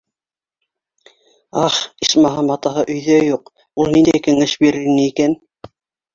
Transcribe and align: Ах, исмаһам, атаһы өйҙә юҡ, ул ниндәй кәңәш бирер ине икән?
Ах, 1.63 1.75
исмаһам, 2.05 2.49
атаһы 2.57 2.87
өйҙә 2.95 3.19
юҡ, 3.27 3.53
ул 3.85 3.93
ниндәй 3.99 4.25
кәңәш 4.31 4.57
бирер 4.65 4.83
ине 4.95 5.07
икән? 5.13 5.39